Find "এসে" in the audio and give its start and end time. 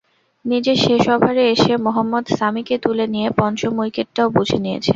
1.53-1.73